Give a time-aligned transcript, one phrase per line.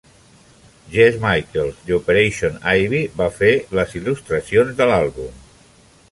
[0.93, 3.51] Jesse Michaels de Operation Ivy va fer
[3.81, 5.37] les il·lustracions de l'àlbum.